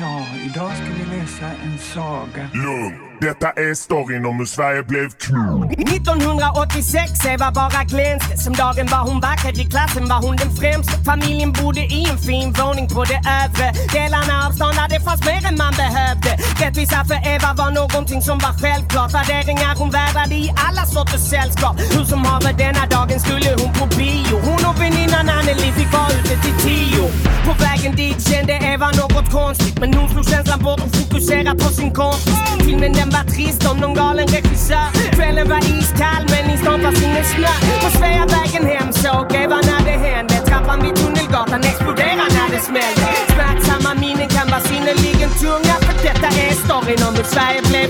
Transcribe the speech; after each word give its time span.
Ja, 0.00 0.26
idag 0.44 0.72
ska 0.76 0.84
vi 0.84 1.16
läsa 1.16 1.46
en 1.46 1.78
saga. 1.78 2.50
Lugn. 2.54 3.09
Detta 3.20 3.50
är 3.50 3.74
storyn 3.74 4.26
om 4.26 4.36
hur 4.38 4.46
Sverige 4.46 4.82
blev 4.82 5.08
knull. 5.10 5.64
1986, 5.72 7.26
Eva 7.26 7.50
bara 7.52 7.84
glänste. 7.84 8.36
Som 8.44 8.52
dagen 8.52 8.86
var 8.94 9.02
hon 9.08 9.20
vacker, 9.20 9.60
i 9.62 9.64
klassen 9.74 10.04
var 10.08 10.20
hon 10.26 10.36
den 10.36 10.52
främste. 10.60 10.94
Familjen 11.10 11.52
bodde 11.52 11.80
i 11.80 12.00
en 12.10 12.18
fin 12.18 12.48
våning 12.60 12.88
på 12.94 13.04
det 13.12 13.20
övre 13.42 13.68
delarna 13.96 14.34
av 14.46 14.50
stan 14.56 14.74
där 14.80 14.88
det 14.94 15.00
fanns 15.06 15.22
mer 15.28 15.42
än 15.48 15.56
man 15.64 15.74
behövde. 15.84 16.30
Rättvisa 16.62 16.98
för 17.08 17.18
Eva 17.34 17.50
var 17.60 17.70
någonting 17.80 18.22
som 18.28 18.38
var 18.44 18.54
självklart. 18.62 19.10
Värderingar 19.14 19.72
hon 19.80 19.90
vädrade 19.98 20.34
i 20.34 20.48
alla 20.66 20.84
sorters 20.94 21.24
sällskap. 21.32 21.74
Hur 21.94 22.04
som 22.12 22.20
haver 22.30 22.52
denna 22.64 22.84
dagen 22.96 23.20
skulle 23.24 23.50
hon 23.60 23.72
på 23.80 23.86
bio. 23.98 24.36
Hon 24.48 24.62
och 24.70 24.76
väninnan 24.82 25.26
Anneli 25.36 25.68
fick 25.78 25.90
vara 25.98 26.10
ute 26.18 26.34
till 26.44 26.56
tio. 26.66 27.04
På 27.46 27.52
vägen 27.64 27.92
dit 28.00 28.18
kände 28.28 28.52
Eva 28.72 28.88
något 29.00 29.28
konstigt. 29.38 29.76
Men 29.80 29.94
hon 29.94 30.08
slog 30.12 30.26
känslan 30.32 30.60
bort 30.66 30.80
och 30.86 30.92
Fokusera 31.20 31.54
på 31.54 31.68
sin 31.72 31.92
kompis. 31.92 32.34
Filmen 32.64 32.92
den 32.92 33.10
var 33.10 33.24
trist 33.34 33.70
om 33.70 33.76
någon 33.78 33.94
galen 33.94 34.26
regissör. 34.28 34.88
Kvällen 35.12 35.48
var 35.48 35.58
iskall 35.58 36.22
men 36.30 36.54
i 36.54 36.56
stan 36.58 36.80
fanns 36.80 37.02
ingen 37.02 37.24
snö. 37.24 37.54
På 37.82 37.88
Sveavägen 37.98 38.64
hem 38.72 38.92
såg 38.92 39.34
Eva 39.42 39.58
när 39.70 39.82
det 39.84 39.98
hände. 40.08 40.34
Trappan 40.34 40.82
vid 40.82 40.94
Tunnelgatan 40.96 41.60
exploderade 41.60 42.32
när 42.38 42.48
det 42.54 42.60
smällde. 42.68 43.08
Smärtsamma 43.34 43.90
minnen 44.00 44.28
kan 44.28 44.46
vara 44.50 44.60
synnerligen 44.60 45.30
tunga. 45.42 45.74
För 45.86 45.96
detta 46.08 46.28
är 46.44 46.52
storyn 46.64 47.02
om 47.08 47.14
hur 47.18 47.28
Sverige 47.34 47.60
blev 47.70 47.88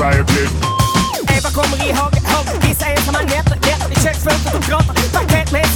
storyn 0.00 0.12
om 0.12 0.16
hur 0.16 0.24
Sverige 0.24 0.24
blev 0.24 0.50
Eva 1.36 1.50
kommer 1.50 1.76
ihåg, 1.86 2.12
ihåg 2.16 2.68
vissa 2.68 2.86
ensamma 2.86 3.18
nätter 3.20 3.56
Nätter 3.66 3.90
i 3.90 3.94
köksfönstret 3.94 4.54
och 4.54 4.62
gråter 4.62 5.08
Paket 5.12 5.52
med 5.52 5.66